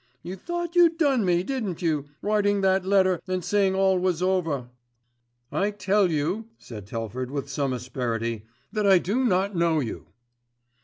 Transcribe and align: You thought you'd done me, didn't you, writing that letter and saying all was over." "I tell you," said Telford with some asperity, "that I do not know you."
You 0.23 0.35
thought 0.35 0.75
you'd 0.75 0.97
done 0.97 1.23
me, 1.23 1.43
didn't 1.43 1.83
you, 1.83 2.05
writing 2.23 2.61
that 2.61 2.85
letter 2.87 3.21
and 3.27 3.43
saying 3.45 3.75
all 3.75 3.99
was 3.99 4.19
over." 4.23 4.71
"I 5.51 5.69
tell 5.69 6.09
you," 6.09 6.47
said 6.57 6.87
Telford 6.87 7.29
with 7.29 7.47
some 7.51 7.71
asperity, 7.71 8.45
"that 8.71 8.87
I 8.87 8.97
do 8.97 9.23
not 9.23 9.55
know 9.55 9.79
you." 9.79 10.07